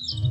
[0.00, 0.27] you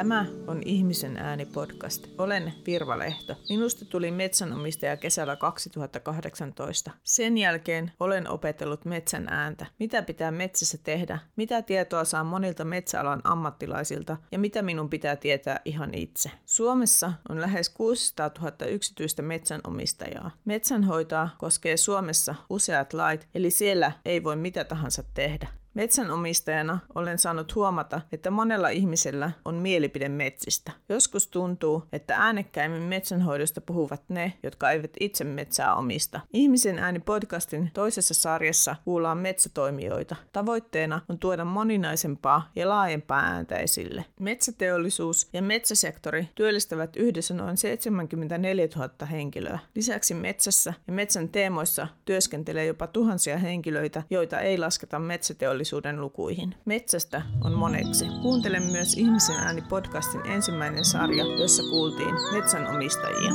[0.00, 2.06] Tämä on Ihmisen ääni podcast.
[2.18, 3.36] Olen Virva Lehto.
[3.48, 6.90] Minusta tuli metsänomistaja kesällä 2018.
[7.04, 9.66] Sen jälkeen olen opetellut metsän ääntä.
[9.78, 11.18] Mitä pitää metsässä tehdä?
[11.36, 14.16] Mitä tietoa saan monilta metsäalan ammattilaisilta?
[14.32, 16.30] Ja mitä minun pitää tietää ihan itse?
[16.46, 20.30] Suomessa on lähes 600 000 yksityistä metsänomistajaa.
[20.44, 25.59] Metsänhoitoa koskee Suomessa useat lait, eli siellä ei voi mitä tahansa tehdä.
[25.74, 30.72] Metsänomistajana olen saanut huomata, että monella ihmisellä on mielipide metsistä.
[30.88, 36.20] Joskus tuntuu, että äänekkäimmin metsänhoidosta puhuvat ne, jotka eivät itse metsää omista.
[36.32, 40.16] Ihmisen ääni podcastin toisessa sarjassa kuullaan metsätoimijoita.
[40.32, 44.04] Tavoitteena on tuoda moninaisempaa ja laajempaa ääntä esille.
[44.20, 49.58] Metsäteollisuus ja metsäsektori työllistävät yhdessä noin 74 000 henkilöä.
[49.74, 56.54] Lisäksi metsässä ja metsän teemoissa työskentelee jopa tuhansia henkilöitä, joita ei lasketa metsäteollisuuteen teollisuuden lukuihin.
[56.64, 58.04] Metsästä on moneksi.
[58.22, 63.30] Kuuntele myös Ihmisen ääni podcastin ensimmäinen sarja, jossa kuultiin metsänomistajia.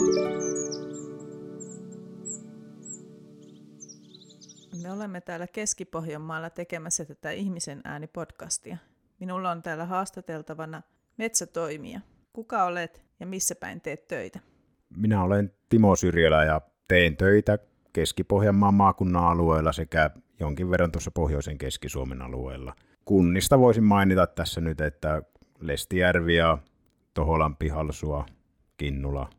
[4.84, 8.78] Me olemme täällä Keski-Pohjanmaalla tekemässä tätä Ihmisen ääni podcastia.
[9.20, 10.82] Minulla on täällä haastateltavana
[11.18, 12.00] metsätoimija.
[12.34, 14.40] Kuka olet ja missä päin teet töitä?
[14.98, 17.60] Minä olen Timo Syrjälä ja teen töitä
[17.96, 22.76] Keski-Pohjanmaan maakunnan alueella sekä jonkin verran tuossa pohjoisen Keski-Suomen alueella.
[23.06, 25.22] Kunnista voisin mainita tässä nyt, että
[25.60, 26.58] Lestijärvi ja
[27.14, 28.26] Toholampi, Halsua,
[28.78, 29.30] Kinnula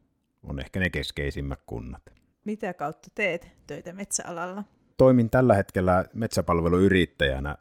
[0.42, 2.02] on ehkä ne keskeisimmät kunnat.
[2.44, 4.64] Mitä kautta teet töitä metsäalalla?
[4.96, 7.56] Toimin tällä hetkellä metsäpalveluyrittäjänä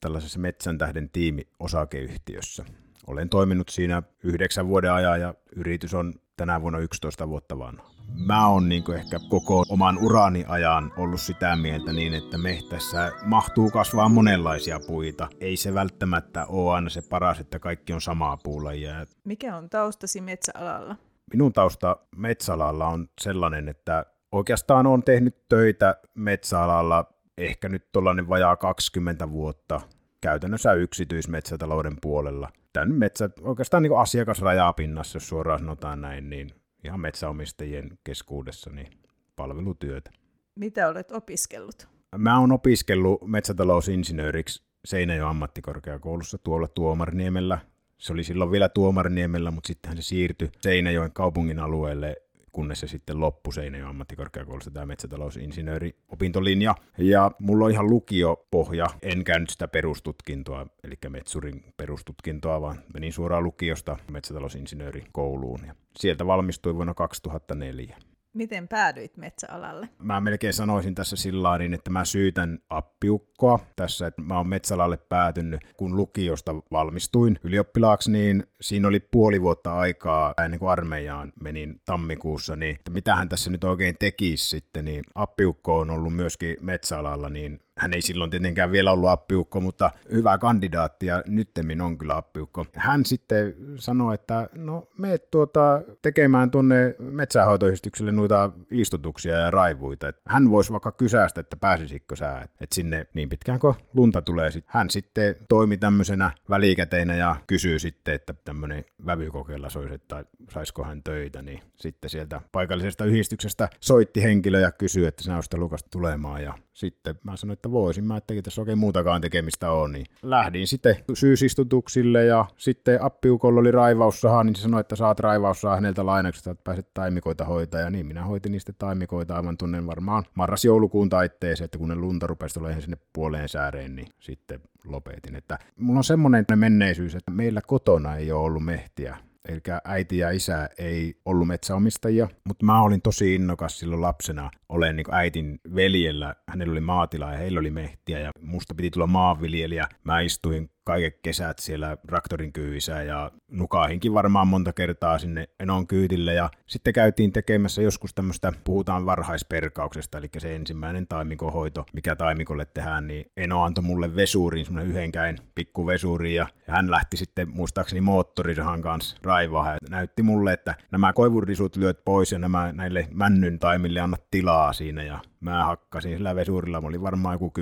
[0.00, 2.64] tällaisessa Metsän tähden tiimi-osakeyhtiössä.
[3.06, 8.48] Olen toiminut siinä yhdeksän vuoden ajan ja yritys on tänä vuonna 11 vuotta vanha mä
[8.48, 14.08] oon niin ehkä koko oman urani ajan ollut sitä mieltä niin, että mehtässä mahtuu kasvaa
[14.08, 15.28] monenlaisia puita.
[15.40, 19.06] Ei se välttämättä ole aina se paras, että kaikki on samaa puulajia.
[19.24, 20.96] Mikä on taustasi metsäalalla?
[21.32, 27.04] Minun tausta metsäalalla on sellainen, että oikeastaan on tehnyt töitä metsäalalla
[27.38, 29.80] ehkä nyt tuollainen vajaa 20 vuotta
[30.20, 32.50] käytännössä yksityismetsätalouden puolella.
[32.72, 36.50] Tämän metsä, oikeastaan niin asiakasrajapinnassa, jos suoraan sanotaan näin, niin
[36.84, 38.90] ihan metsäomistajien keskuudessa niin
[39.36, 40.10] palvelutyötä.
[40.54, 41.88] Mitä olet opiskellut?
[42.16, 47.58] Mä oon opiskellut metsätalousinsinööriksi Seinäjoen ammattikorkeakoulussa tuolla Tuomarniemellä.
[47.98, 52.16] Se oli silloin vielä Tuomarniemellä, mutta sittenhän se siirtyi Seinäjoen kaupungin alueelle
[52.56, 56.74] kunnes se sitten loppui Seinäjoen ammattikorkeakoulusta tämä metsätalousinsinööri opintolinja.
[56.98, 63.44] Ja mulla on ihan lukiopohja, en käynyt sitä perustutkintoa, eli metsurin perustutkintoa, vaan menin suoraan
[63.44, 65.60] lukiosta metsätalousinsinöörikouluun.
[65.66, 67.98] Ja sieltä valmistui vuonna 2004.
[68.36, 69.88] Miten päädyit metsäalalle?
[69.98, 74.96] Mä melkein sanoisin tässä sillä niin, että mä syytän appiukkoa tässä, että mä oon metsäalalle
[74.96, 75.60] päätynyt.
[75.76, 82.56] Kun lukiosta valmistuin ylioppilaaksi, niin siinä oli puoli vuotta aikaa ennen kuin armeijaan menin tammikuussa,
[82.56, 87.60] niin että mitähän tässä nyt oikein tekisi sitten, niin appiukko on ollut myöskin metsäalalla, niin
[87.78, 92.66] hän ei silloin tietenkään vielä ollut appiukko, mutta hyvä kandidaatti ja nyttemmin on kyllä appiukko.
[92.74, 100.08] Hän sitten sanoi, että no me tuota, tekemään tuonne metsähoitoyhdistykselle noita istutuksia ja raivuita.
[100.08, 104.50] Et hän voisi vaikka kysästä, että pääsisikö sä, että sinne niin pitkään kuin lunta tulee.
[104.50, 104.64] Sit.
[104.66, 111.02] Hän sitten toimi tämmöisenä välikäteinä ja kysyy sitten, että tämmöinen vävykokeilla soisi, että saisiko hän
[111.02, 111.42] töitä.
[111.42, 116.54] Niin sitten sieltä paikallisesta yhdistyksestä soitti henkilö ja kysyi, että sinä olisit Lukas tulemaan ja
[116.76, 120.96] sitten mä sanoin, että voisin mä, että tässä oikein muutakaan tekemistä on, niin lähdin sitten
[121.14, 126.64] syysistutuksille ja sitten appiukolla oli raivaussaha, niin se sanoi, että saat raivaussaha häneltä lainaksi, että
[126.64, 131.78] pääset taimikoita hoitaa, ja niin minä hoitin niistä taimikoita aivan tunnen varmaan marras-joulukuun taitteeseen, että
[131.78, 135.36] kun ne lunta rupesi tulemaan sinne puoleen sääreen, niin sitten lopetin.
[135.36, 139.16] Että mulla on semmoinen menneisyys, että meillä kotona ei ole ollut mehtiä
[139.48, 144.50] eli äiti ja isä ei ollut metsäomistajia, mutta mä olin tosi innokas silloin lapsena.
[144.68, 149.06] Olen niin äitin veljellä, hänellä oli maatila ja heillä oli mehtiä ja musta piti tulla
[149.06, 149.88] maanviljelijä.
[150.04, 156.34] Mä istuin kaiket kesät siellä traktorin kyyvissä ja nukaahinkin varmaan monta kertaa sinne enon kyydille
[156.34, 163.06] ja sitten käytiin tekemässä joskus tämmöistä, puhutaan varhaisperkauksesta, eli se ensimmäinen taimikohoito, mikä taimikolle tehdään,
[163.06, 168.82] niin Eno antoi mulle vesurin, semmoinen yhdenkäin pikku vesuri ja hän lähti sitten muistaakseni moottorisahan
[168.82, 174.00] kanssa raivaa ja näytti mulle, että nämä koivurisut lyöt pois ja nämä näille männyn taimille
[174.00, 177.52] annat tilaa siinä ja mä hakkasin sillä vesurilla, mä olin varmaan joku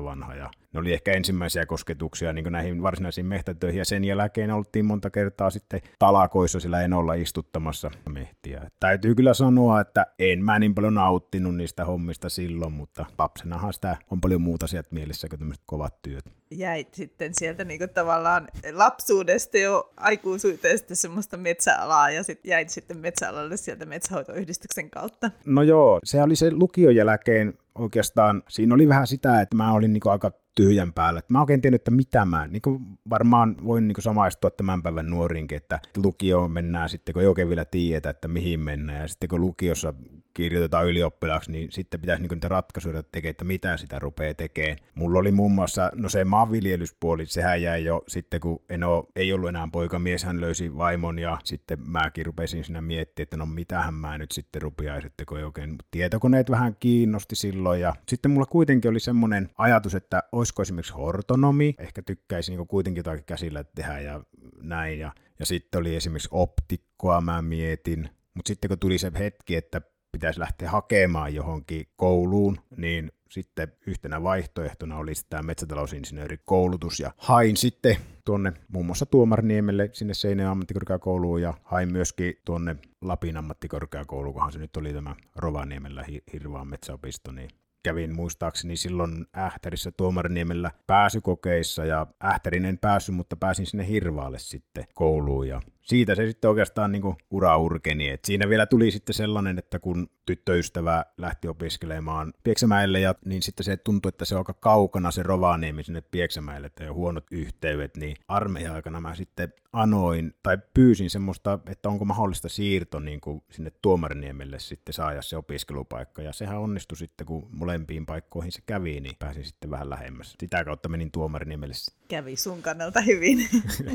[0.00, 4.50] 10-11 vanha ja ne oli ehkä ensimmäisiä kosketuksia niin näihin varsinaisiin mehtätöihin ja sen jälkeen
[4.50, 8.70] oltiin monta kertaa sitten talakoissa sillä enolla istuttamassa mehtiä.
[8.80, 13.96] Täytyy kyllä sanoa, että en mä niin paljon nauttinut niistä hommista silloin, mutta lapsenahan sitä
[14.10, 16.24] on paljon muuta sieltä mielessä kuin tämmöiset kovat työt.
[16.56, 22.98] Jäit sitten sieltä niin tavallaan lapsuudesta jo aikuisuuteen sitten semmoista metsäalaa ja sitten jäit sitten
[22.98, 25.30] metsäalalle sieltä metsähoitoyhdistyksen kautta.
[25.46, 29.92] No joo, se oli se lukion jälkeen oikeastaan, siinä oli vähän sitä, että mä olin
[29.92, 31.20] niin aika tyhjän päällä.
[31.28, 35.06] Mä oikein tiennyt, että mitä mä, niin kuin varmaan voin niin kuin samaistua tämän päivän
[35.06, 39.28] nuorinkin, että lukioon mennään sitten, kun ei oikein vielä tiedetä, että mihin mennään, ja sitten
[39.28, 39.94] kun lukiossa
[40.34, 44.78] kirjoitetaan ylioppilaaksi, niin sitten pitäisi niin niitä ratkaisuja tekemään, että mitä sitä rupeaa tekemään.
[44.94, 49.32] Mulla oli muun muassa, no se maanviljelyspuoli, sehän jäi jo sitten, kun en ole, ei
[49.32, 53.94] ollut enää poikamies, hän löysi vaimon ja sitten mäkin rupesin siinä miettimään, että no mitähän
[53.94, 58.46] mä nyt sitten rupeaisin, että kun ei oikein tietokoneet vähän kiinnosti silloin ja sitten mulla
[58.46, 64.00] kuitenkin oli semmoinen ajatus, että olisiko esimerkiksi hortonomi, ehkä tykkäisin niin kuitenkin jotakin käsillä tehdä
[64.00, 64.24] ja
[64.62, 64.98] näin.
[64.98, 69.80] Ja, ja sitten oli esimerkiksi optikkoa mä mietin, mutta sitten kun tuli se hetki, että
[70.12, 77.00] pitäisi lähteä hakemaan johonkin kouluun, niin sitten yhtenä vaihtoehtona olisi tämä metsätalousinsinöörikoulutus.
[77.00, 83.36] Ja hain sitten tuonne muun muassa Tuomarniemelle sinne Seinäjoen ammattikorkeakouluun ja hain myöskin tuonne Lapin
[83.36, 87.50] ammattikorkeakouluun, kunhan se nyt oli tämä Rovaniemellä Hirvaan metsäopisto, niin
[87.84, 94.84] kävin muistaakseni silloin Ähtärissä Tuomariniemellä pääsykokeissa ja Ähtärin en päässyt, mutta pääsin sinne Hirvaalle sitten
[94.94, 98.08] kouluun ja siitä se sitten oikeastaan niin kuin ura urkeni.
[98.08, 103.64] Et siinä vielä tuli sitten sellainen, että kun tyttöystävä lähti opiskelemaan Pieksämäelle, ja, niin sitten
[103.64, 107.96] se tuntui, että se on aika kaukana se Rovaniemi sinne Pieksämäelle, että on huonot yhteydet,
[107.96, 113.42] niin armeijan aikana mä sitten anoin tai pyysin semmoista, että onko mahdollista siirto niin kuin
[113.50, 119.00] sinne Tuomariniemelle sitten saada se opiskelupaikka, ja sehän onnistui sitten, kun molempiin paikkoihin se kävi,
[119.00, 120.34] niin pääsin sitten vähän lähemmäs.
[120.40, 121.74] Sitä kautta menin Tuomariniemelle.
[122.08, 123.38] Kävi sun kannalta hyvin.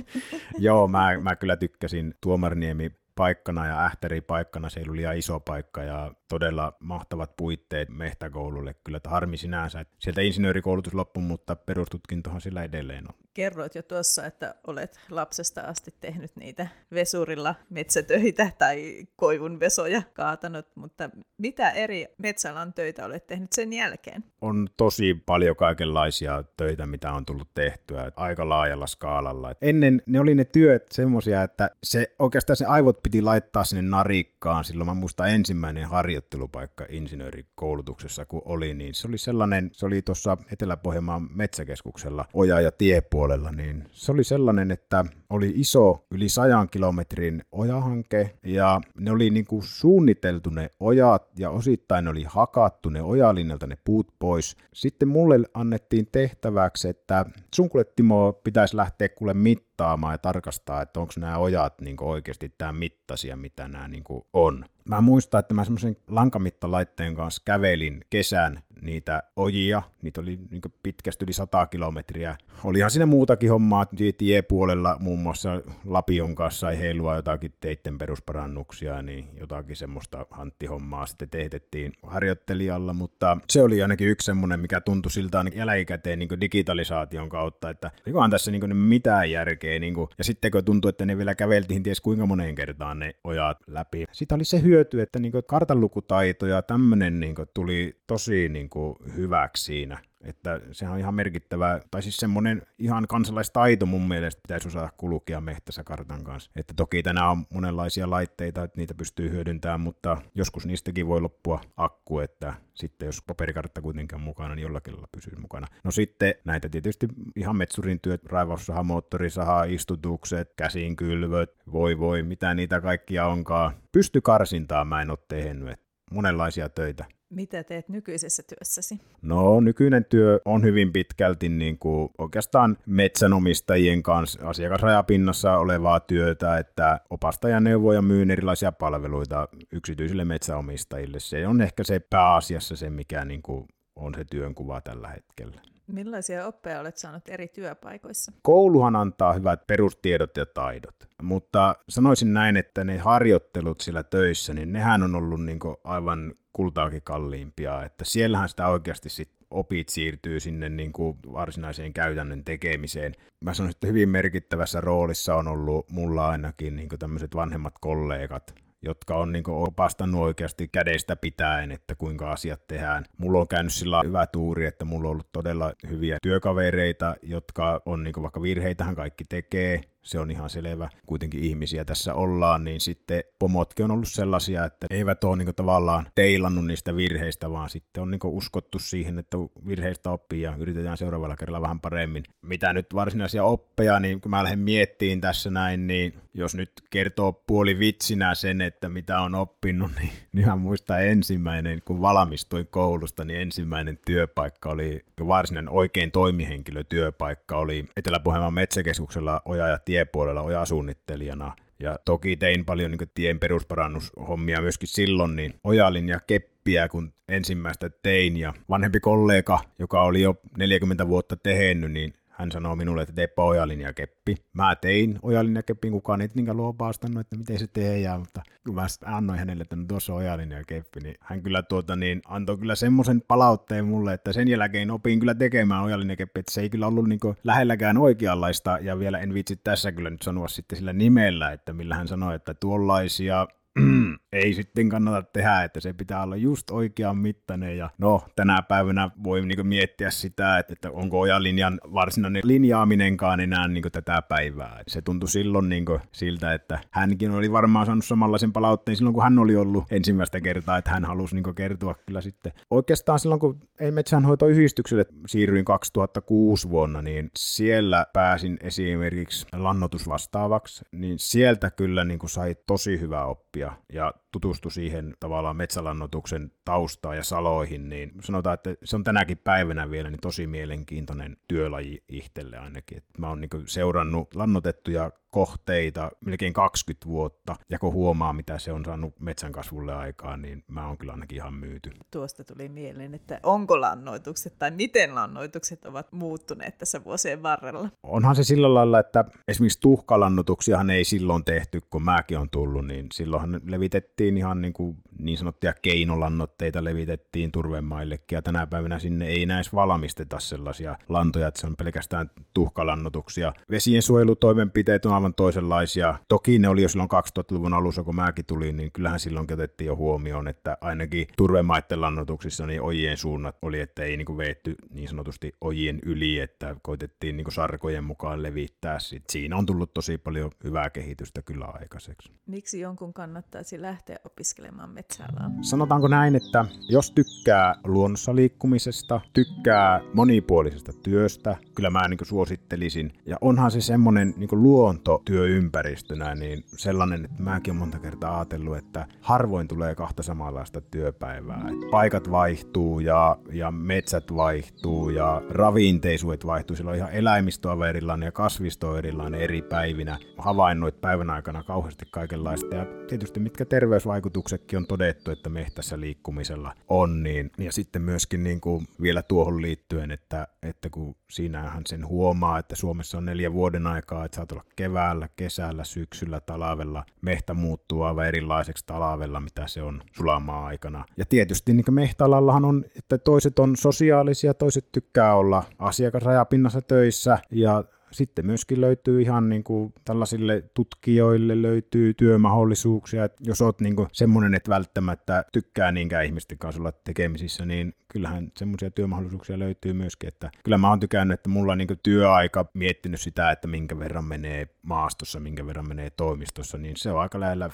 [0.58, 5.84] Joo, mä, mä kyllä tykkäsin Tuomarniemi paikkana ja Ähtäri paikkana, se oli liian iso paikka
[5.84, 8.76] ja todella mahtavat puitteet mehtäkoululle.
[8.84, 13.16] Kyllä että harmi sinänsä, että sieltä insinöörikoulutus loppui, mutta perustutkintohan sillä edelleen on.
[13.34, 20.68] Kerroit jo tuossa, että olet lapsesta asti tehnyt niitä vesurilla metsätöitä tai koivun vesoja kaatanut,
[20.76, 24.24] mutta mitä eri metsäalan töitä olet tehnyt sen jälkeen?
[24.42, 29.56] On tosi paljon kaikenlaisia töitä, mitä on tullut tehtyä aika laajalla skaalalla.
[29.62, 34.64] Ennen ne oli ne työt semmoisia, että se oikeastaan se aivot piti laittaa sinne narikkaan.
[34.64, 40.38] Silloin mä muistan ensimmäinen harjoittelupaikka insinöörikoulutuksessa, kun oli, niin se oli sellainen, se oli tuossa
[40.52, 47.44] Etelä-Pohjanmaan metsäkeskuksella oja- ja tiepuolella, niin se oli sellainen, että oli iso yli sajan kilometrin
[47.52, 53.68] ojahanke ja ne oli niin kuin suunniteltu ne ojat ja osittain oli hakattu ne ojalinnalta
[53.68, 54.58] ne puut pois.
[54.74, 61.00] Sitten mulle annettiin tehtäväksi, että sun kuule Timo pitäisi lähteä kuule mittaamaan ja tarkastaa, että
[61.00, 64.04] onko nämä ojat niin oikeasti tämä mittaisia, mitä nämä niin
[64.34, 64.66] on.
[64.90, 71.26] Mä muistan, että mä semmoisen lankamittalaitteen kanssa kävelin kesän niitä ojia, niitä oli niin pitkästi
[71.26, 72.38] yli 100 kilometriä.
[72.64, 73.88] Olihan siinä muutakin hommaa,
[74.18, 81.30] tiepuolella muun muassa Lapion kanssa sai heilua jotakin teitten perusparannuksia, niin jotakin semmoista hanttihommaa sitten
[81.30, 87.30] tehtettiin harjoittelijalla, mutta se oli ainakin yksi semmoinen, mikä tuntui siltä ainakin jälkikäteen niin digitalisaation
[87.30, 91.18] kautta, että onkohan tässä niin mitään järkeä, niin kuin, ja sitten kun tuntui, että ne
[91.18, 94.06] vielä käveltiin ties kuinka moneen kertaan ne ojat läpi.
[94.12, 99.64] Sitä oli se hyöty, että niin kartanlukutaito ja tämmöinen niin tuli tosi niin kuin hyväksi
[99.64, 99.98] siinä.
[100.22, 105.42] Että sehän on ihan merkittävä, tai siis semmoinen ihan kansalaistaito mun mielestä pitäisi osata kulkea
[105.42, 106.52] mehtässä kartan kanssa.
[106.56, 111.62] Että toki tänään on monenlaisia laitteita, että niitä pystyy hyödyntämään, mutta joskus niistäkin voi loppua
[111.78, 115.68] akku, että sitten jos paperikartta kuitenkin on mukana, niin jollakin lailla pysyy mukana.
[115.84, 122.82] No sitten näitä tietysti ihan metsurin työt, raivaussaha, moottorisaha, istutukset, käsinkylvöt, voi voi, mitä niitä
[122.82, 123.74] kaikkia onkaan.
[123.92, 125.80] Pysty karsintaa mä en ole tehnyt,
[126.12, 127.06] monenlaisia töitä.
[127.30, 129.02] Mitä teet nykyisessä työssäsi?
[129.22, 137.00] No nykyinen työ on hyvin pitkälti niin kuin oikeastaan metsänomistajien kanssa asiakasrajapinnassa olevaa työtä, että
[137.10, 141.20] opastaja neuvoo ja myyn erilaisia palveluita yksityisille metsäomistajille.
[141.20, 145.62] Se on ehkä se pääasiassa se, mikä niin kuin on se työnkuva tällä hetkellä.
[145.88, 148.32] Millaisia oppeja olet saanut eri työpaikoissa?
[148.42, 154.74] Kouluhan antaa hyvät perustiedot ja taidot, mutta sanoisin näin, että ne harjoittelut sillä töissä, niin
[154.74, 160.70] nehän on ollut niin aivan kultaakin kalliimpia, että siellähän sitä oikeasti sit opit siirtyy sinne
[160.70, 163.14] niin kuin varsinaiseen käytännön tekemiseen.
[163.40, 169.16] Mä sanoisin, että hyvin merkittävässä roolissa on ollut mulla ainakin niin tämmöiset vanhemmat kollegat, jotka
[169.16, 173.06] on niin opastanut oikeasti kädestä pitäen, että kuinka asiat tehdään.
[173.18, 178.04] Mulla on käynyt sillä hyvä tuuri, että mulla on ollut todella hyviä työkavereita, jotka on
[178.04, 180.90] niin vaikka virheitähän kaikki tekee, se on ihan selvä.
[181.06, 186.08] Kuitenkin ihmisiä tässä ollaan, niin sitten pomotkin on ollut sellaisia, että eivät ole niin tavallaan
[186.16, 189.38] teilannut niistä virheistä, vaan sitten on niin uskottu siihen, että
[189.68, 192.24] virheistä oppii ja yritetään seuraavalla kerralla vähän paremmin.
[192.42, 197.44] Mitä nyt varsinaisia oppeja, niin kun mä lähden miettiin tässä näin, niin jos nyt kertoo
[197.48, 203.42] puoli vitsinä sen, että mitä on oppinut, niin, niin muista ensimmäinen, kun valmistuin koulusta, niin
[203.42, 211.56] ensimmäinen työpaikka oli varsinainen oikein toimihenkilötyöpaikka oli Etelä-Pohjanmaan metsäkeskuksella Oja ja tiepuolella ojasuunnittelijana.
[211.80, 217.90] Ja toki tein paljon niin tien perusparannushommia myöskin silloin, niin ojalin ja keppiä, kun ensimmäistä
[218.04, 218.38] tein.
[218.38, 223.42] Ja vanhempi kollega, joka oli jo 40 vuotta tehnyt, niin hän sanoo minulle, että teepä
[223.42, 224.36] ojalinjakeppi.
[224.54, 229.40] Mä tein ojalinjakeppi, kukaan ei niinkään luopaastanut, että miten se tehdään, mutta kun mä annoin
[229.40, 233.86] hänelle, että no tuossa on ojalinjakeppi, niin hän kyllä tuota, niin antoi kyllä semmoisen palautteen
[233.86, 237.98] mulle, että sen jälkeen opin kyllä tekemään ojalinjakeppi, että se ei kyllä ollut niin lähelläkään
[237.98, 242.08] oikeanlaista, ja vielä en viitsi tässä kyllä nyt sanoa sitten sillä nimellä, että millä hän
[242.08, 243.48] sanoi, että tuollaisia
[244.34, 247.78] ei sitten kannata tehdä, että se pitää olla just oikean mittainen.
[247.78, 253.84] Ja no, tänä päivänä voi niin miettiä sitä, että onko ojalinjan varsinainen linjaaminenkaan enää niin
[253.92, 254.84] tätä päivää.
[254.88, 259.40] Se tuntui silloin niin siltä, että hänkin oli varmaan saanut samanlaisen palautteen silloin, kun hän
[259.40, 262.52] oli ollut ensimmäistä kertaa, että hän halusi niin kertoa kyllä sitten.
[262.70, 271.72] Oikeastaan silloin, kun ei metsänhoitoyhdistykselle siirryin 2006 vuonna, niin siellä pääsin esimerkiksi lannotusvastaavaksi, niin sieltä
[271.72, 278.12] kyllä niin sai tosi hyvää oppia ja tutustui siihen tavallaan metsälannotuksen taustaan ja saloihin, niin
[278.24, 282.98] sanotaan, että se on tänäkin päivänä vielä niin tosi mielenkiintoinen työlaji itselle ainakin.
[282.98, 288.72] Et mä oon niin seurannut lannotettuja kohteita melkein 20 vuotta, ja kun huomaa, mitä se
[288.72, 291.92] on saanut metsän kasvulle aikaan, niin mä oon kyllä ainakin ihan myyty.
[292.12, 297.90] Tuosta tuli mieleen, että onko lannoitukset tai miten lannoitukset ovat muuttuneet tässä vuosien varrella?
[298.04, 303.08] Onhan se sillä lailla, että esimerkiksi tuhkalannotuksiahan ei silloin tehty, kun mäkin on tullut, niin
[303.14, 309.46] silloinhan levitettiin ihan niin, kuin niin sanottuja keinolannoitteita, levitettiin turvemaillekin, ja tänä päivänä sinne ei
[309.46, 313.54] näis valmisteta sellaisia lantoja, että se on pelkästään tuhkalannotuksia.
[313.72, 316.16] Vesien suojelutoimenpiteet on aivan toisenlaisia.
[316.30, 317.10] Toki ne oli jo silloin
[317.40, 322.66] 2000-luvun alussa, kun mäkin tulin, niin kyllähän silloin otettiin jo huomioon, että ainakin turvemaitten lannoituksissa
[322.66, 327.52] niin ojien suunnat oli, että ei niin veetty niin sanotusti ojien yli, että koitettiin niin
[327.52, 329.00] sarkojen mukaan levittää.
[329.00, 332.32] Sit siinä on tullut tosi paljon hyvää kehitystä kyllä aikaiseksi.
[332.46, 335.52] Miksi jonkun kannattaisi lähteä opiskelemaan metsäalaa?
[335.62, 343.14] Sanotaanko näin, että jos tykkää luonnossa liikkumisesta, tykkää monipuolisesta työstä, kyllä mä niin suosittelisin.
[343.26, 349.08] Ja onhan se semmoinen niin luonto työympäristönä, niin sellainen, että mäkin monta kertaa ajatellut, että
[349.22, 351.66] harvoin tulee kahta samanlaista työpäivää.
[351.74, 356.76] Että paikat vaihtuu ja, ja metsät vaihtuu ja ravinteisuudet vaihtuu.
[356.76, 360.18] Sillä on ihan eläimistöä erilainen ja kasvisto erilainen eri päivinä.
[360.38, 363.66] Havainnoit päivän aikana kauheasti kaikenlaista ja tietysti mitkä
[364.00, 367.24] terveysvaikutuksetkin on todettu, että mehtässä liikkumisella on.
[367.24, 372.60] Niin, ja sitten myöskin niin kuin vielä tuohon liittyen, että, että kun siinähän sen huomaa,
[372.60, 377.04] että Suomessa on neljä vuoden aikaa, että saat olla keväällä, kesällä, syksyllä, talavella.
[377.22, 381.06] Mehtä muuttuu aivan erilaiseksi talavella, mitä se on sulamaa aikana.
[381.18, 387.84] Ja tietysti niin mehtäalallahan on, että toiset on sosiaalisia, toiset tykkää olla asiakasrajapinnassa töissä ja
[388.12, 393.24] sitten myöskin löytyy ihan niin kuin tällaisille tutkijoille löytyy työmahdollisuuksia.
[393.24, 398.52] Että jos oot niin semmoinen, että välttämättä tykkää niinkään ihmisten kanssa olla tekemisissä, niin kyllähän
[398.58, 400.28] semmoisia työmahdollisuuksia löytyy myöskin.
[400.28, 404.26] Että kyllä mä oon tykännyt, että mulla on niin työaika miettinyt sitä, että minkä verran
[404.26, 407.70] menee maastossa, minkä verran menee toimistossa, niin se on aika lähellä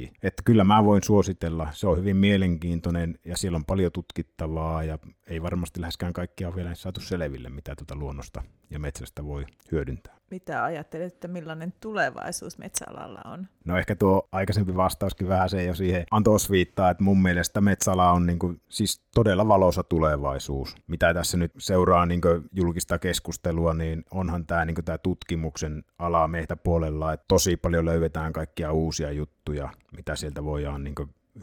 [0.00, 0.10] 50-50.
[0.22, 4.98] Että kyllä mä voin suositella, se on hyvin mielenkiintoinen ja siellä on paljon tutkittavaa ja
[5.26, 8.42] ei varmasti läheskään kaikkia ole vielä saatu selville, mitä tuota luonnosta
[8.72, 10.16] ja metsästä voi hyödyntää.
[10.30, 13.48] Mitä ajattelet, että millainen tulevaisuus metsäalalla on?
[13.64, 18.12] No ehkä tuo aikaisempi vastauskin vähän se jo siihen antoi osviittaa, että mun mielestä metsäala
[18.12, 20.76] on niin kuin, siis todella valoisa tulevaisuus.
[20.86, 22.20] Mitä tässä nyt seuraa niin
[22.52, 28.32] julkista keskustelua, niin onhan tämä, niin tämä tutkimuksen ala meitä puolella, että tosi paljon löydetään
[28.32, 30.94] kaikkia uusia juttuja, mitä sieltä voidaan niin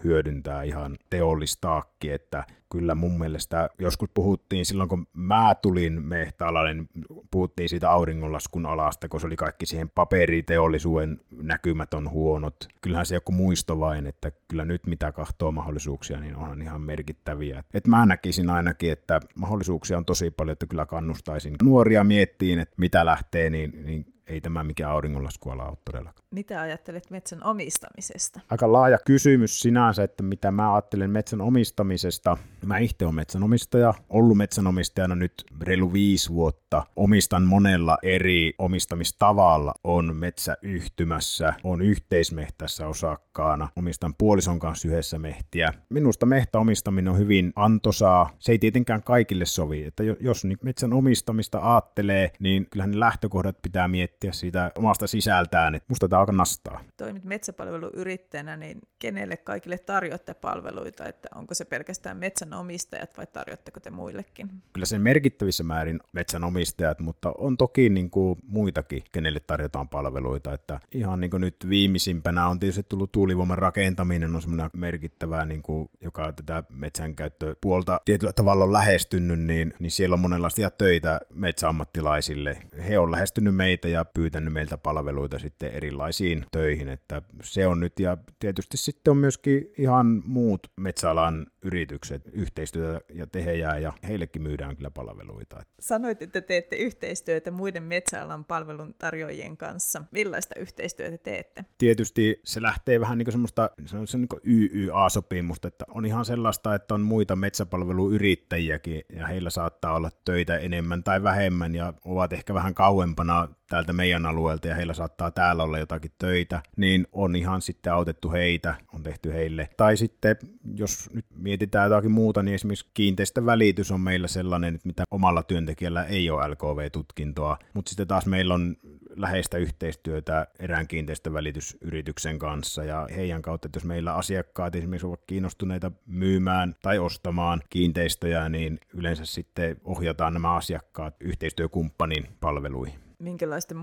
[0.03, 6.89] hyödyntää ihan teollistaakki, että kyllä mun mielestä joskus puhuttiin silloin, kun mä tulin mehtäalalle, niin
[7.31, 12.55] puhuttiin siitä auringonlaskun alasta, kun se oli kaikki siihen paperiteollisuuden näkymät on huonot.
[12.81, 17.63] Kyllähän se joku muisto vain, että kyllä nyt mitä kahtoo mahdollisuuksia, niin onhan ihan merkittäviä.
[17.73, 22.75] Et mä näkisin ainakin, että mahdollisuuksia on tosi paljon, että kyllä kannustaisin nuoria miettiin, että
[22.77, 26.27] mitä lähtee, niin, niin ei tämä mikään auringonlaskuala ole todellakaan.
[26.31, 28.39] Mitä ajattelet metsän omistamisesta?
[28.49, 32.37] Aika laaja kysymys sinänsä, että mitä mä ajattelen metsän omistamisesta.
[32.65, 36.83] Mä itse olen metsänomistaja, ollut metsänomistajana nyt reilu viisi vuotta.
[36.95, 39.73] Omistan monella eri omistamistavalla.
[39.83, 45.73] On metsäyhtymässä, on yhteismehtässä osakkaana, omistan puolison kanssa yhdessä mehtiä.
[45.89, 48.29] Minusta mehtäomistaminen on hyvin antosaa.
[48.39, 49.83] Se ei tietenkään kaikille sovi.
[49.83, 55.75] Että jos metsän omistamista ajattelee, niin kyllähän ne lähtökohdat pitää miettiä siitä omasta sisältään.
[55.75, 56.81] Että musta tämä aika nastaa.
[56.97, 61.05] Toimit metsäpalveluyrittäjänä, niin kenelle kaikille tarjoatte palveluita?
[61.05, 64.49] Että onko se pelkästään metsänomistajat vai tarjoatteko te muillekin?
[64.73, 70.53] Kyllä sen merkittävissä määrin metsänomistajat, mutta on toki niin kuin muitakin, kenelle tarjotaan palveluita.
[70.53, 75.61] Että ihan niin kuin nyt viimeisimpänä on tietysti tullut tuulivoiman rakentaminen on semmoinen merkittävää, niin
[75.61, 82.57] kuin, joka tätä metsänkäyttöpuolta tietyllä tavalla on lähestynyt, niin, niin siellä on monenlaisia töitä metsäammattilaisille.
[82.89, 87.99] He on lähestynyt meitä ja pyytänyt meiltä palveluita sitten erilaisiin töihin, että se on nyt,
[87.99, 94.75] ja tietysti sitten on myöskin ihan muut metsäalan yritykset yhteistyötä ja tehejää, ja heillekin myydään
[94.75, 95.63] kyllä palveluita.
[95.79, 100.03] Sanoit, että teette yhteistyötä muiden metsäalan palvelun tarjoajien kanssa.
[100.11, 101.65] Millaista yhteistyötä teette?
[101.77, 106.25] Tietysti se lähtee vähän niin kuin semmoista se on niin kuin YYA-sopimusta, että on ihan
[106.25, 112.33] sellaista, että on muita metsäpalveluyrittäjiäkin, ja heillä saattaa olla töitä enemmän tai vähemmän, ja ovat
[112.33, 117.35] ehkä vähän kauempana täältä meidän alueelta ja heillä saattaa täällä olla jotakin töitä, niin on
[117.35, 119.69] ihan sitten autettu heitä, on tehty heille.
[119.77, 120.35] Tai sitten,
[120.75, 126.03] jos nyt mietitään jotakin muuta, niin esimerkiksi kiinteistövälitys on meillä sellainen, että mitä omalla työntekijällä
[126.03, 128.75] ei ole LKV-tutkintoa, mutta sitten taas meillä on
[129.15, 135.91] läheistä yhteistyötä erään kiinteistövälitysyrityksen kanssa ja heidän kautta, että jos meillä asiakkaat esimerkiksi ovat kiinnostuneita
[136.05, 143.77] myymään tai ostamaan kiinteistöjä, niin yleensä sitten ohjataan nämä asiakkaat yhteistyökumppanin palveluihin minkälaisten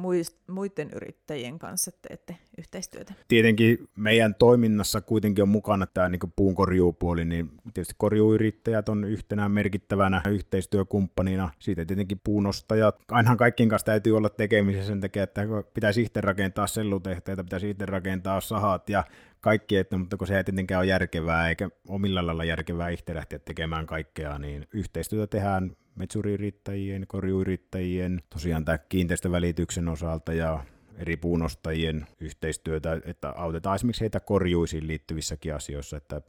[0.47, 3.15] muiden yrittäjien kanssa teette yhteistyötä?
[3.29, 10.23] Tietenkin meidän toiminnassa kuitenkin on mukana tämä niin puunkorjuupuoli, niin tietysti korjuuyrittäjät on yhtenä merkittävänä
[10.31, 11.51] yhteistyökumppanina.
[11.59, 12.97] Siitä tietenkin puunostajat.
[13.11, 15.43] Ainahan kaikkien kanssa täytyy olla tekemisissä sen takia, että
[15.75, 19.05] pitäisi itse rakentaa sellutehtäitä, pitäisi itse rakentaa sahat ja
[19.41, 23.39] kaikki, että, mutta kun se ei tietenkään ole järkevää eikä omilla lailla järkevää itse lähteä
[23.39, 30.65] tekemään kaikkea, niin yhteistyötä tehdään metsuriyrittäjien, korjuyrittäjien, tosiaan tämä kiinteistövälityksen osalta ja
[30.97, 36.23] eri puunostajien yhteistyötä, että autetaan esimerkiksi heitä korjuisiin liittyvissäkin asioissa, että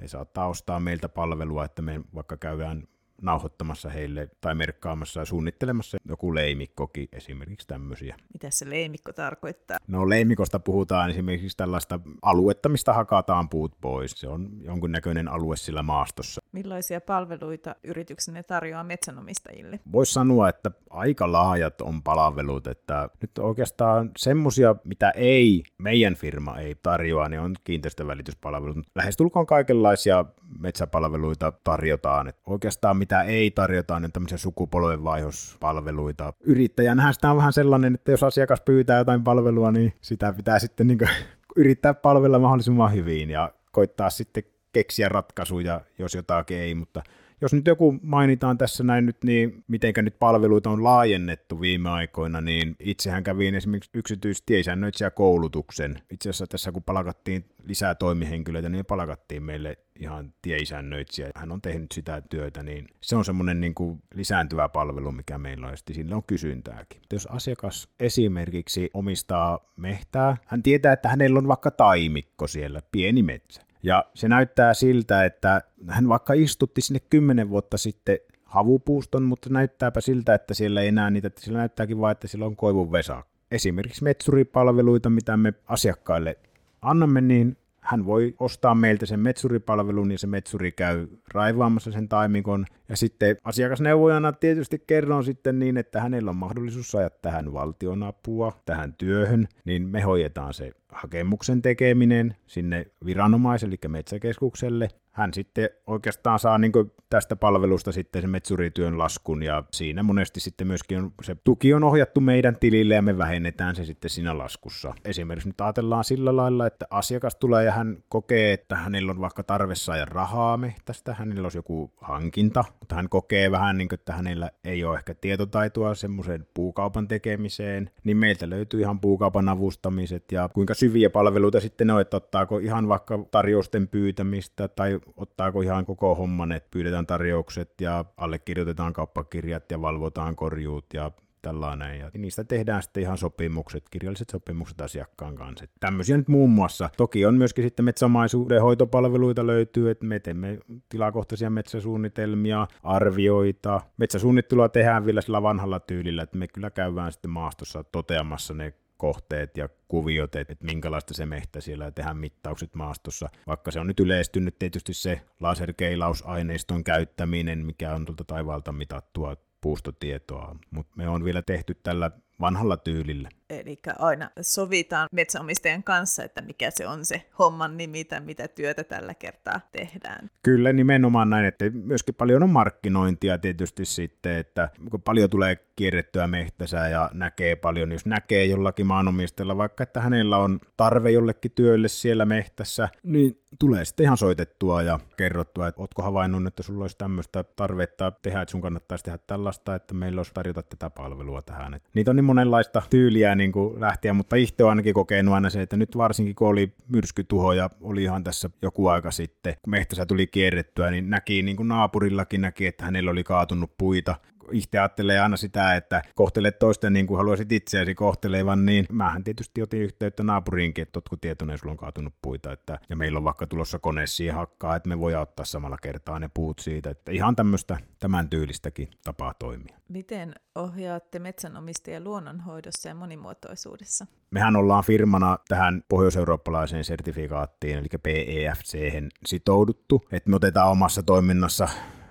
[0.00, 2.88] he saattaa ostaa meiltä palvelua, että me vaikka käydään
[3.22, 8.16] nauhoittamassa heille tai merkkaamassa ja suunnittelemassa joku leimikkokin, esimerkiksi tämmöisiä.
[8.32, 9.78] Mitä se leimikko tarkoittaa?
[9.86, 14.10] No leimikosta puhutaan esimerkiksi tällaista aluetta, mistä hakataan puut pois.
[14.10, 16.39] Se on jonkunnäköinen alue sillä maastossa.
[16.52, 19.80] Millaisia palveluita yrityksenne tarjoaa metsänomistajille?
[19.92, 26.58] Voisi sanoa, että aika laajat on palvelut, että nyt oikeastaan semmoisia, mitä ei, meidän firma
[26.58, 28.76] ei tarjoa, niin on kiinteistövälityspalvelut.
[28.94, 30.24] Lähestulkoon kaikenlaisia
[30.58, 32.28] metsäpalveluita tarjotaan.
[32.28, 36.32] Että oikeastaan mitä ei tarjota, niin tämmöisiä sukupolvenvaihdospalveluita.
[36.40, 40.86] Yrittäjänhän sitä on vähän sellainen, että jos asiakas pyytää jotain palvelua, niin sitä pitää sitten
[40.86, 40.98] niin
[41.56, 47.02] yrittää palvella mahdollisimman hyvin ja koittaa sitten keksiä ratkaisuja, jos jotakin ei, mutta
[47.40, 52.40] jos nyt joku mainitaan tässä näin nyt, niin mitenkä nyt palveluita on laajennettu viime aikoina,
[52.40, 56.02] niin itsehän kävin esimerkiksi yksityistiesäännöitsijä koulutuksen.
[56.10, 61.30] Itse asiassa tässä kun palkattiin lisää toimihenkilöitä, niin palkattiin meille ihan tieisännöitsijä.
[61.34, 65.66] Hän on tehnyt sitä työtä, niin se on semmoinen niin kuin lisääntyvä palvelu, mikä meillä
[65.66, 67.00] on, ja sillä on kysyntääkin.
[67.12, 73.69] Jos asiakas esimerkiksi omistaa mehtää, hän tietää, että hänellä on vaikka taimikko siellä, pieni metsä.
[73.82, 80.00] Ja se näyttää siltä, että hän vaikka istutti sinne kymmenen vuotta sitten havupuuston, mutta näyttääpä
[80.00, 83.22] siltä, että siellä ei enää niitä, että siellä näyttääkin vain, että siellä on koivun vesa.
[83.50, 86.38] Esimerkiksi metsuripalveluita, mitä me asiakkaille
[86.82, 92.66] annamme, niin hän voi ostaa meiltä sen metsuripalvelun ja se metsuri käy raivaamassa sen taimikon.
[92.90, 98.94] Ja sitten asiakasneuvojana tietysti kerron sitten niin, että hänellä on mahdollisuus saada tähän valtionapua, tähän
[98.94, 104.88] työhön, niin me hoidetaan se hakemuksen tekeminen sinne viranomaiselle, eli metsäkeskukselle.
[105.12, 106.72] Hän sitten oikeastaan saa niin
[107.10, 111.84] tästä palvelusta sitten sen metsurityön laskun ja siinä monesti sitten myöskin on, se tuki on
[111.84, 114.94] ohjattu meidän tilille ja me vähennetään se sitten siinä laskussa.
[115.04, 119.42] Esimerkiksi nyt ajatellaan sillä lailla, että asiakas tulee ja hän kokee, että hänellä on vaikka
[119.42, 124.12] tarve saada rahaa mehtästä, hänellä olisi joku hankinta, mutta hän kokee vähän niin kuin, että
[124.12, 130.48] hänellä ei ole ehkä tietotaitoa semmoiseen puukaupan tekemiseen, niin meiltä löytyy ihan puukaupan avustamiset ja
[130.48, 136.14] kuinka syviä palveluita sitten on, että ottaako ihan vaikka tarjousten pyytämistä tai ottaako ihan koko
[136.14, 141.10] homman, että pyydetään tarjoukset ja allekirjoitetaan kauppakirjat ja valvotaan korjuut ja
[141.42, 141.98] tällainen.
[141.98, 145.64] Ja niistä tehdään sitten ihan sopimukset, kirjalliset sopimukset asiakkaan kanssa.
[145.64, 146.90] Että tämmöisiä nyt muun muassa.
[146.96, 153.80] Toki on myöskin sitten metsäomaisuuden hoitopalveluita löytyy, että me teemme tilakohtaisia metsäsuunnitelmia, arvioita.
[153.96, 159.56] Metsäsuunnittelua tehdään vielä sillä vanhalla tyylillä, että me kyllä käydään sitten maastossa toteamassa ne kohteet
[159.56, 163.28] ja kuviot, että minkälaista se mehtä siellä ja tehdään mittaukset maastossa.
[163.46, 170.56] Vaikka se on nyt yleistynyt tietysti se laserkeilausaineiston käyttäminen, mikä on tuolta taivaalta mitattua puustotietoa,
[170.70, 173.28] mutta me on vielä tehty tällä vanhalla tyylillä.
[173.50, 178.84] Eli aina sovitaan metsäomistajien kanssa, että mikä se on se homman nimi tai mitä työtä
[178.84, 180.30] tällä kertaa tehdään.
[180.42, 186.26] Kyllä, nimenomaan näin, että myöskin paljon on markkinointia tietysti sitten, että kun paljon tulee kierrettyä
[186.26, 191.88] mehtäsää ja näkee paljon, jos näkee jollakin maanomistajalla vaikka, että hänellä on tarve jollekin työlle
[191.88, 196.98] siellä mehtässä, niin tulee sitten ihan soitettua ja kerrottua, että ootko havainnut, että sulla olisi
[196.98, 201.74] tämmöistä tarvetta tehdä, että sun kannattaisi tehdä tällaista, että meillä olisi tarjota tätä palvelua tähän.
[201.74, 205.50] Et niitä on niin monenlaista tyyliä niin kuin lähteä, mutta itse on ainakin kokenut aina
[205.50, 209.70] se, että nyt varsinkin kun oli myrskytuho ja oli ihan tässä joku aika sitten, kun
[209.70, 214.16] mehtässä tuli kierrettyä, niin näki niin kuin naapurillakin näki, että hänellä oli kaatunut puita
[214.52, 219.62] itse ajattelee aina sitä, että kohtelet toisten niin kuin haluaisit itseäsi kohtelevan, niin mähän tietysti
[219.62, 223.46] otin yhteyttä naapuriinkin, että ootko tietoinen, sulla on kaatunut puita, että, ja meillä on vaikka
[223.46, 227.36] tulossa kone siihen hakkaa, että me voi ottaa samalla kertaa ne puut siitä, että ihan
[227.36, 229.76] tämmöistä tämän tyylistäkin tapaa toimia.
[229.88, 234.06] Miten ohjaatte metsänomistajia luonnonhoidossa ja monimuotoisuudessa?
[234.30, 238.78] Mehän ollaan firmana tähän pohjoiseurooppalaiseen sertifikaattiin, eli PEFC
[239.26, 241.68] sitouduttu, että me otetaan omassa toiminnassa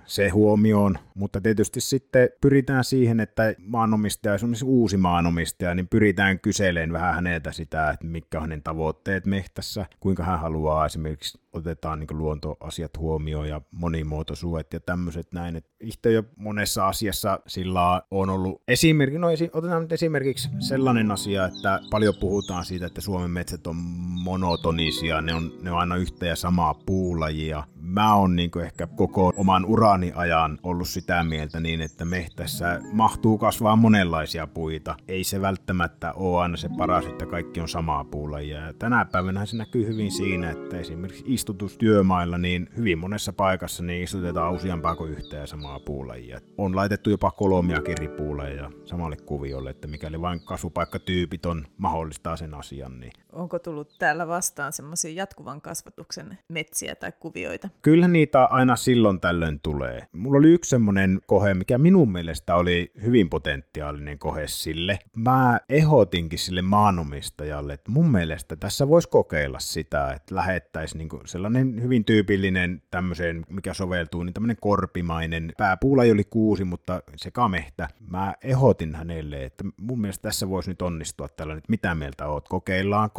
[0.10, 6.94] se huomioon, mutta tietysti sitten pyritään siihen, että maanomistaja, esimerkiksi uusi maanomistaja, niin pyritään kyseleen
[6.94, 12.18] vähän häneltä sitä, että mitkä on hänen tavoitteet mehtässä, kuinka hän haluaa esimerkiksi otetaan niin
[12.18, 15.56] luontoasiat huomioon ja monimuotoisuudet ja tämmöiset näin.
[15.56, 21.12] Et itse jo monessa asiassa sillä on ollut esimerkki, no esi- otetaan nyt esimerkiksi sellainen
[21.12, 23.76] asia, että paljon puhutaan siitä, että Suomen metsät on
[24.24, 27.64] monotonisia, ne on, ne on aina yhtä ja samaa puulajia.
[27.82, 29.66] Mä oon niin ehkä koko oman
[30.00, 34.96] urani ajan ollut sitä mieltä niin, että mehtässä mahtuu kasvaa monenlaisia puita.
[35.08, 38.58] Ei se välttämättä ole aina se paras, että kaikki on samaa puulajia.
[38.58, 44.04] Ja tänä päivänä se näkyy hyvin siinä, että esimerkiksi istutustyömailla, niin hyvin monessa paikassa niin
[44.04, 46.40] istutetaan useampaa kuin yhtä ja samaa puulajia.
[46.58, 52.54] On laitettu jopa kolmia eri puuleja samalle kuviolle, että mikäli vain kasvupaikkatyypit on mahdollistaa sen
[52.54, 53.00] asian.
[53.00, 53.12] Niin.
[53.34, 57.70] Onko tullut täällä vastaan semmoisia jatkuvan kasvatuksen metsiä tai kuvioita?
[57.82, 60.08] Kyllä niitä aina silloin tällöin tulee.
[60.12, 65.00] Mulla oli yksi semmoinen kohe, mikä minun mielestä oli hyvin potentiaalinen kohe sille.
[65.16, 71.82] Mä ehdotinkin sille maanomistajalle, että mun mielestä tässä voisi kokeilla sitä, että lähettäisiin niinku sellainen
[71.82, 75.54] hyvin tyypillinen tämmöiseen, mikä soveltuu, niin tämmöinen korpimainen.
[75.58, 77.88] Pääpuula oli kuusi, mutta se kamehtä.
[78.08, 82.50] Mä ehdotin hänelle, että mun mielestä tässä voisi nyt onnistua tällainen, että mitä mieltä oot,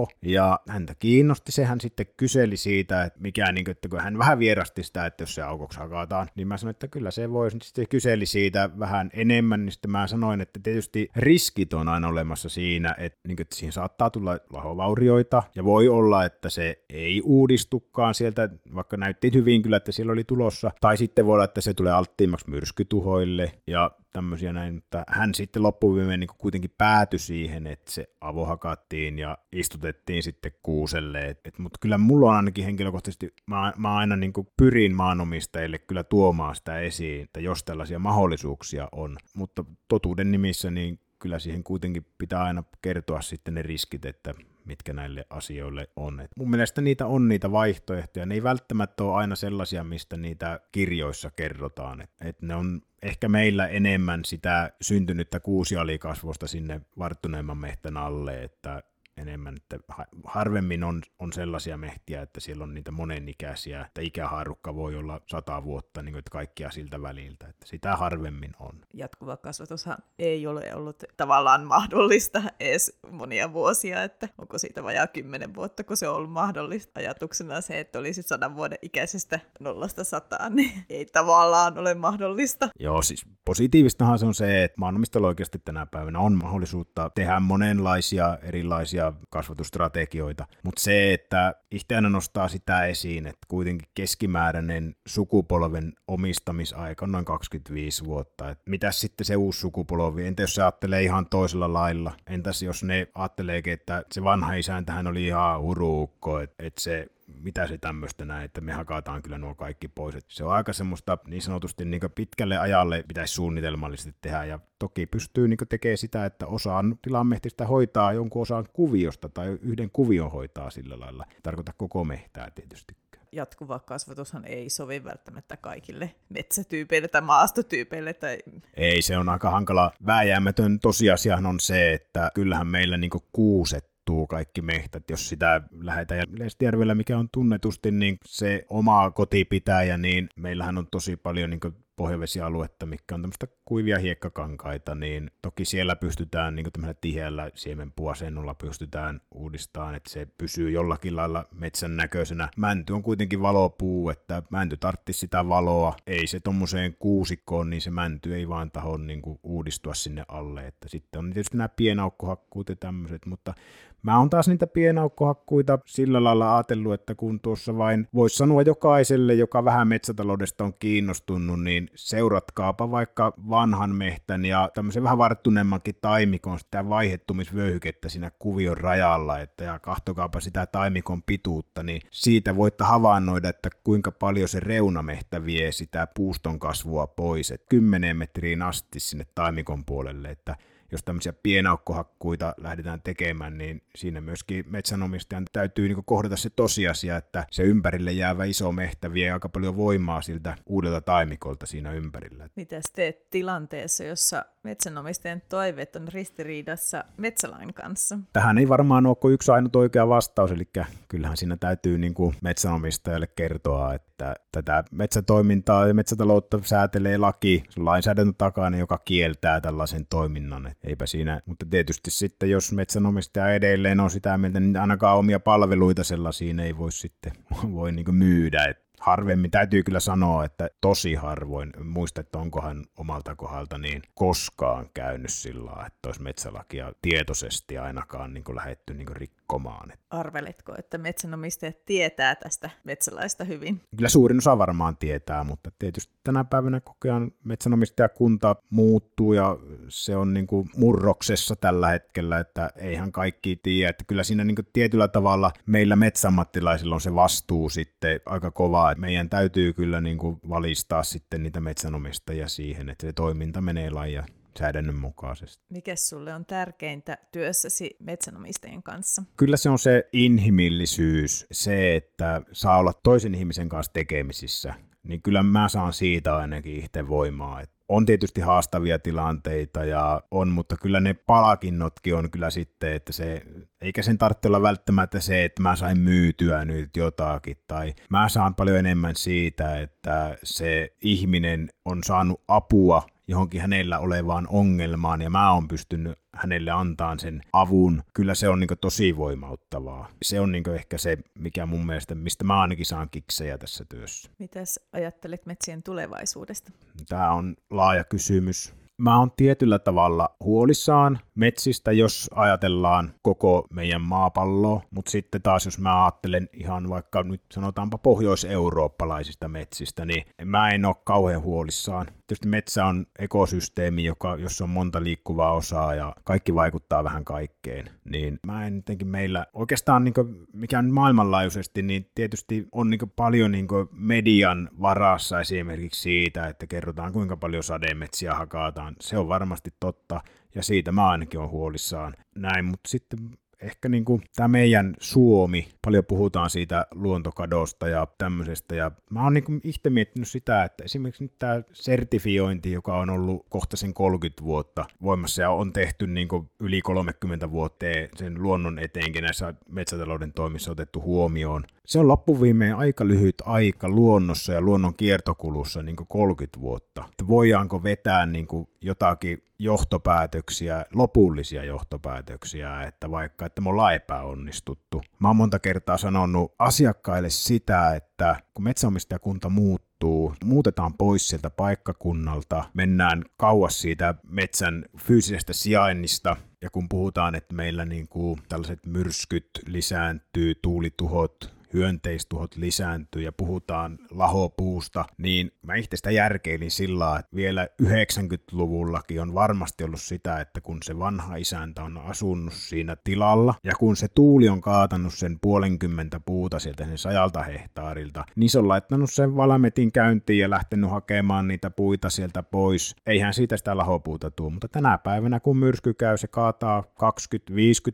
[0.06, 0.20] kokeillaanko?
[0.22, 4.18] Ja häntä kiinnosti se, hän sitten kyseli siitä, että mikä, niin kuin, että kun hän
[4.18, 7.56] vähän vierasti sitä, että jos se aukoksi hakataan, niin mä sanoin, että kyllä se voisi.
[7.62, 12.48] Sitten kyseli siitä vähän enemmän, niin sitten mä sanoin, että tietysti riskit on aina olemassa
[12.48, 17.22] siinä, että, niin kuin, että siihen saattaa tulla lahovaurioita, ja voi olla, että se ei
[17.24, 21.60] uudistukaan sieltä, vaikka näytti hyvin kyllä, että siellä oli tulossa, tai sitten voi olla, että
[21.60, 27.66] se tulee alttiimmaksi myrskytuhoille, ja tämmöisiä näin, mutta hän sitten loppuviimeen niin kuitenkin päätyi siihen,
[27.66, 31.28] että se avo hakattiin ja istutettiin sitten kuuselle.
[31.28, 36.04] Et, et, mutta kyllä mulla on ainakin henkilökohtaisesti, mä, mä aina niin pyrin maanomistajille kyllä
[36.04, 42.06] tuomaan sitä esiin, että jos tällaisia mahdollisuuksia on, mutta totuuden nimissä niin kyllä siihen kuitenkin
[42.18, 46.20] pitää aina kertoa sitten ne riskit, että mitkä näille asioille on.
[46.20, 48.26] Et mun mielestä niitä on niitä vaihtoehtoja.
[48.26, 52.00] Ne ei välttämättä ole aina sellaisia, mistä niitä kirjoissa kerrotaan.
[52.00, 58.82] Et, et ne on ehkä meillä enemmän sitä syntynyttä kuusialikasvosta sinne varttuneemman mehtän alle, että
[59.20, 59.78] enemmän, että
[60.24, 65.64] harvemmin on, on sellaisia mehtiä, että siellä on niitä monenikäisiä, että ikähaarukka voi olla sata
[65.64, 68.80] vuotta, niin kuin, että kaikkia siltä väliltä, että sitä harvemmin on.
[68.94, 75.54] Jatkuva kasvatushan ei ole ollut tavallaan mahdollista edes monia vuosia, että onko siitä vajaa kymmenen
[75.54, 77.00] vuotta, kun se on ollut mahdollista.
[77.00, 82.68] Ajatuksena se, että olisi sadan vuoden ikäisestä nollasta sataan, niin ei tavallaan ole mahdollista.
[82.78, 88.38] Joo, siis positiivistahan se on se, että maanomistajalla oikeasti tänä päivänä on mahdollisuutta tehdä monenlaisia
[88.42, 90.46] erilaisia kasvatusstrategioita.
[90.64, 98.04] Mutta se, että itse nostaa sitä esiin, että kuitenkin keskimääräinen sukupolven omistamisaika on noin 25
[98.04, 98.50] vuotta.
[98.50, 100.26] Et mitäs sitten se uusi sukupolvi?
[100.26, 102.12] Entä jos se ajattelee ihan toisella lailla?
[102.26, 107.06] Entäs jos ne ajatteleekin, että se vanha isäntähän oli ihan uruukko, että et se
[107.42, 110.14] mitä se tämmöistä näin, että me hakataan kyllä nuo kaikki pois.
[110.14, 115.06] Et se on aika semmoista niin sanotusti niin pitkälle ajalle pitäisi suunnitelmallisesti tehdä ja toki
[115.06, 120.70] pystyy niin tekemään sitä, että osaan tilamehtistä hoitaa jonkun osan kuviosta tai yhden kuvion hoitaa
[120.70, 121.26] sillä lailla.
[121.42, 122.96] Tarkoita koko mehtää tietysti
[123.32, 128.12] jatkuva kasvatushan ei sovi välttämättä kaikille metsätyypeille tai maastotyypeille.
[128.12, 128.38] Tai...
[128.74, 129.92] Ei, se on aika hankala.
[130.06, 133.89] Vääjäämätön tosiasiahan on se, että kyllähän meillä niinku kuuset
[134.26, 136.18] kaikki mehtät, jos sitä lähdetään.
[136.18, 141.60] Ja Lestijärvellä, mikä on tunnetusti niin se oma kotipitäjä, niin meillähän on tosi paljon niin
[141.96, 149.20] pohjavesialuetta, mikä on tämmöistä kuivia hiekkakankaita, niin toki siellä pystytään niin tämmöisellä tiheällä siemenpuasennolla pystytään
[149.34, 152.48] uudistamaan, että se pysyy jollakin lailla metsän näköisenä.
[152.56, 155.94] Mänty on kuitenkin valopuu, että mänty tartti sitä valoa.
[156.06, 160.66] Ei se tommoseen kuusikkoon, niin se mänty ei vaan taho niin uudistua sinne alle.
[160.66, 163.54] Että sitten on tietysti nämä pienaukkohakkuut ja tämmöiset, mutta
[164.02, 169.34] Mä oon taas niitä pienaukkohakkuita sillä lailla ajatellut, että kun tuossa vain voisi sanoa jokaiselle,
[169.34, 176.58] joka vähän metsätaloudesta on kiinnostunut, niin seuratkaapa vaikka vanhan mehtän ja tämmöisen vähän varttuneemmankin taimikon
[176.58, 183.48] sitä vaihettumisvöyhykettä siinä kuvion rajalla, että ja kahtokaapa sitä taimikon pituutta, niin siitä voitte havainnoida,
[183.48, 189.26] että kuinka paljon se reunamehtä vie sitä puuston kasvua pois, että 10 metriin asti sinne
[189.34, 190.56] taimikon puolelle, että
[190.92, 197.46] jos tämmöisiä pienaukkohakkuita lähdetään tekemään, niin siinä myöskin metsänomistajan täytyy niin kohdata se tosiasia, että
[197.50, 202.48] se ympärille jäävä iso mehtä vie aika paljon voimaa siltä uudelta taimikolta siinä ympärillä.
[202.56, 208.18] Mitä teet tilanteessa, jossa metsänomistajan toiveet on ristiriidassa metsälain kanssa?
[208.32, 210.68] Tähän ei varmaan ole yksi ainut oikea vastaus, eli
[211.08, 218.34] kyllähän siinä täytyy niin kuin metsänomistajalle kertoa, että tätä metsätoimintaa ja metsätaloutta säätelee laki, lainsäädäntö
[218.38, 220.66] takana, joka kieltää tällaisen toiminnan.
[220.66, 225.40] Et eipä siinä, mutta tietysti sitten, jos metsänomistaja edelleen on sitä mieltä, niin ainakaan omia
[225.40, 227.32] palveluita sellaisiin ei voi sitten
[227.72, 228.64] voi niin myydä.
[228.64, 234.90] Et harvemmin, täytyy kyllä sanoa, että tosi harvoin, muista, että onkohan omalta kohdalta niin koskaan
[234.94, 239.08] käynyt sillä että olisi metsälakia tietoisesti ainakaan niin lähetty niin
[239.50, 239.92] rikkomaan.
[240.10, 243.80] Arveletko, että metsänomistajat tietää tästä metsälaista hyvin?
[243.96, 249.56] Kyllä suurin osa varmaan tietää, mutta tietysti tänä päivänä kokean metsänomistajakunta muuttuu ja
[249.88, 254.56] se on niin kuin murroksessa tällä hetkellä, että eihän kaikki tiedä, että kyllä siinä niin
[254.56, 260.00] kuin tietyllä tavalla meillä metsäammattilaisilla on se vastuu sitten aika kova, että meidän täytyy kyllä
[260.00, 264.24] niin kuin valistaa sitten niitä metsänomistajia siihen, että se toiminta menee lain ja
[264.58, 265.64] säädännön mukaisesti.
[265.70, 269.22] Mikä sulle on tärkeintä työssäsi metsänomistajien kanssa?
[269.36, 274.74] Kyllä se on se inhimillisyys, se, että saa olla toisen ihmisen kanssa tekemisissä.
[275.02, 277.60] Niin kyllä mä saan siitä ainakin itse voimaa.
[277.60, 283.12] Että on tietysti haastavia tilanteita ja on, mutta kyllä ne palakinnotkin on kyllä sitten, että
[283.12, 283.42] se,
[283.80, 288.54] eikä sen tarvitse olla välttämättä se, että mä sain myytyä nyt jotakin, tai mä saan
[288.54, 295.52] paljon enemmän siitä, että se ihminen on saanut apua johonkin hänellä olevaan ongelmaan ja mä
[295.52, 298.02] oon pystynyt hänelle antaa sen avun.
[298.14, 300.08] Kyllä se on niin tosi voimauttavaa.
[300.22, 304.30] Se on niin ehkä se, mikä mun mielestä, mistä mä ainakin saan kiksejä tässä työssä.
[304.38, 306.72] Mitäs ajattelet metsien tulevaisuudesta?
[307.08, 314.82] Tämä on laaja kysymys mä oon tietyllä tavalla huolissaan metsistä, jos ajatellaan koko meidän maapalloa,
[314.90, 320.84] mutta sitten taas jos mä ajattelen ihan vaikka nyt sanotaanpa pohjois-eurooppalaisista metsistä, niin mä en
[320.84, 322.06] ole kauhean huolissaan.
[322.06, 327.90] Tietysti metsä on ekosysteemi, joka, jossa on monta liikkuvaa osaa ja kaikki vaikuttaa vähän kaikkeen,
[328.04, 333.12] niin mä en jotenkin meillä oikeastaan niin kuin, mikä on maailmanlaajuisesti, niin tietysti on niin
[333.16, 338.89] paljon niin median varassa esimerkiksi siitä, että kerrotaan kuinka paljon sademetsiä hakataan.
[339.00, 340.20] Se on varmasti totta,
[340.54, 342.14] ja siitä mä ainakin olen huolissaan.
[342.34, 343.18] Näin, mutta sitten
[343.62, 349.34] ehkä niin kuin tämä meidän Suomi, paljon puhutaan siitä luontokadosta ja tämmöisestä, ja mä oon
[349.34, 353.94] niin kuin itse miettinyt sitä, että esimerkiksi nyt tämä sertifiointi, joka on ollut kohta sen
[353.94, 359.54] 30 vuotta voimassa ja on tehty niin kuin yli 30 vuotta sen luonnon eteenkin näissä
[359.68, 361.64] metsätalouden toimissa otettu huomioon.
[361.86, 367.04] Se on loppuviimeen aika lyhyt aika luonnossa ja luonnon kiertokulussa niin kuin 30 vuotta.
[367.10, 375.02] Että voidaanko vetää niin kuin jotakin johtopäätöksiä, lopullisia johtopäätöksiä, että vaikka, että me ollaan epäonnistuttu.
[375.18, 382.64] Mä oon monta kertaa sanonut asiakkaille sitä, että kun metsäomistajakunta muuttuu, muutetaan pois sieltä paikkakunnalta,
[382.74, 389.50] mennään kauas siitä metsän fyysisestä sijainnista, ja kun puhutaan, että meillä niin kuin tällaiset myrskyt
[389.66, 397.68] lisääntyy, tuulituhot hyönteistuhot lisääntyy ja puhutaan lahopuusta, niin mä itse sitä järkeilin sillä että vielä
[397.82, 403.72] 90-luvullakin on varmasti ollut sitä, että kun se vanha isäntä on asunut siinä tilalla ja
[403.78, 408.68] kun se tuuli on kaatanut sen puolenkymmentä puuta sieltä sen sajalta hehtaarilta, niin se on
[408.68, 412.96] laittanut sen valametin käyntiin ja lähtenyt hakemaan niitä puita sieltä pois.
[413.06, 416.84] Eihän siitä sitä lahopuuta tuu, mutta tänä päivänä kun myrsky käy, se kaataa 20-50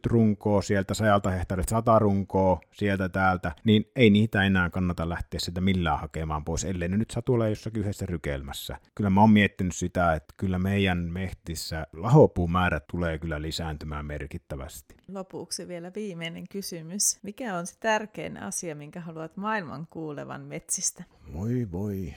[0.06, 5.60] runkoa sieltä sajalta hehtaarilta, 100 runkoa sieltä täältä, niin ei niitä enää kannata lähteä sitä
[5.60, 8.76] millään hakemaan pois, ellei ne nyt satu olla jossakin yhdessä rykelmässä.
[8.94, 14.96] Kyllä mä oon miettinyt sitä, että kyllä meidän mehtissä lahopuumäärät tulee kyllä lisääntymään merkittävästi.
[15.08, 17.18] Lopuksi vielä viimeinen kysymys.
[17.22, 21.04] Mikä on se tärkein asia, minkä haluat maailman kuulevan metsistä?
[21.32, 22.14] Voi voi.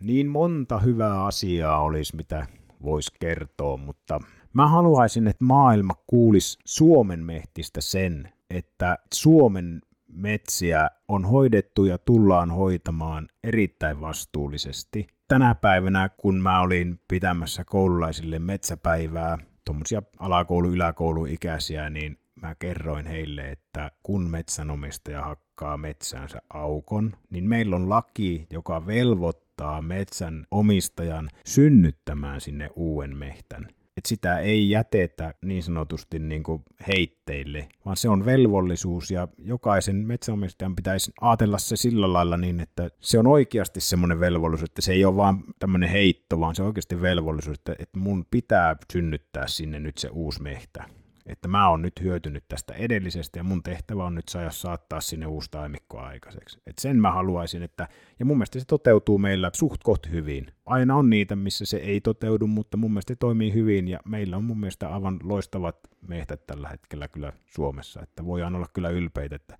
[0.00, 2.46] Niin monta hyvää asiaa olisi, mitä
[2.82, 4.20] voisi kertoa, mutta
[4.52, 9.80] mä haluaisin, että maailma kuulisi Suomen mehtistä sen, että Suomen
[10.12, 15.06] metsiä on hoidettu ja tullaan hoitamaan erittäin vastuullisesti.
[15.28, 23.50] Tänä päivänä, kun mä olin pitämässä koululaisille metsäpäivää, tuommoisia alakoulu, yläkouluikäisiä, niin mä kerroin heille,
[23.50, 32.40] että kun metsänomistaja hakkaa metsäänsä aukon, niin meillä on laki, joka velvoittaa metsän omistajan synnyttämään
[32.40, 38.24] sinne uuden mehtän että sitä ei jätetä niin sanotusti niin kuin heitteille, vaan se on
[38.24, 44.20] velvollisuus ja jokaisen metsäomistajan pitäisi ajatella se sillä lailla niin, että se on oikeasti semmoinen
[44.20, 47.98] velvollisuus, että se ei ole vaan tämmöinen heitto, vaan se on oikeasti velvollisuus, että, että
[47.98, 50.84] mun pitää synnyttää sinne nyt se uusi mehtä
[51.26, 55.26] että mä oon nyt hyötynyt tästä edellisestä ja mun tehtävä on nyt saada saattaa sinne
[55.26, 56.60] uusi taimikko aikaiseksi.
[56.66, 60.46] Et sen mä haluaisin, että, ja mun mielestä se toteutuu meillä suht koht hyvin.
[60.66, 64.36] Aina on niitä, missä se ei toteudu, mutta mun mielestä se toimii hyvin ja meillä
[64.36, 65.76] on mun mielestä aivan loistavat
[66.08, 69.58] mehtät tällä hetkellä kyllä Suomessa, että voidaan olla kyllä ylpeitä, että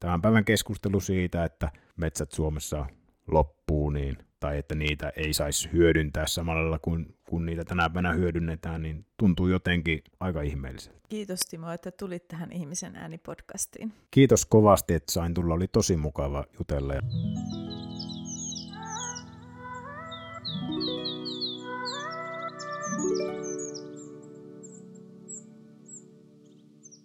[0.00, 2.86] tämän päivän keskustelu siitä, että metsät Suomessa
[3.26, 8.12] loppuu, niin tai että niitä ei saisi hyödyntää samalla lailla kuin, kun niitä tänä päivänä
[8.12, 10.98] hyödynnetään, niin tuntuu jotenkin aika ihmeelliseltä.
[11.08, 13.92] Kiitos Timo, että tulit tähän Ihmisen ääni-podcastiin.
[14.10, 15.54] Kiitos kovasti, että sain tulla.
[15.54, 16.94] Oli tosi mukava jutella.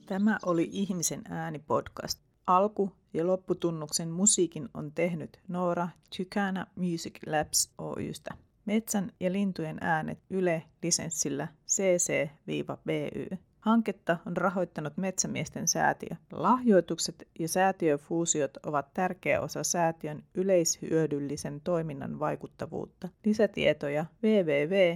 [0.05, 2.26] Tämä oli Ihmisen ääni podcast.
[2.47, 8.35] Alku- ja lopputunnuksen musiikin on tehnyt Noora Tykänä Music Labs Oystä.
[8.65, 13.37] Metsän ja lintujen äänet Yle-lisenssillä CC-BY.
[13.59, 16.15] Hanketta on rahoittanut Metsämiesten säätiö.
[16.31, 23.09] Lahjoitukset ja säätiöfuusiot ovat tärkeä osa säätiön yleishyödyllisen toiminnan vaikuttavuutta.
[23.25, 24.87] Lisätietoja www.mmsaatio.fi.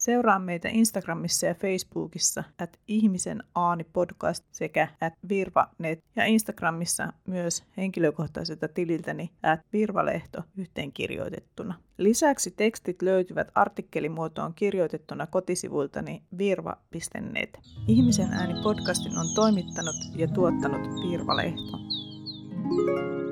[0.00, 7.64] Seuraa meitä Instagramissa ja Facebookissa at ihmisen aani podcast sekä at virvanet ja Instagramissa myös
[7.76, 11.74] henkilökohtaiselta tililtäni at virvalehto yhteenkirjoitettuna.
[11.98, 17.58] Lisäksi tekstit löytyvät artikkelimuotoon kirjoitettuna kotisivuiltani virva.net.
[17.88, 21.78] Ihmisen ääni podcastin on toimittanut ja tuottanut Virvalehto.
[22.70, 23.29] thank you